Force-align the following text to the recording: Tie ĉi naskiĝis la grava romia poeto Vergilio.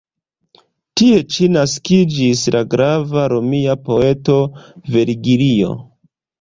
Tie 1.01 1.19
ĉi 1.35 1.49
naskiĝis 1.57 2.43
la 2.57 2.63
grava 2.73 3.27
romia 3.35 3.79
poeto 3.91 4.41
Vergilio. 4.99 5.73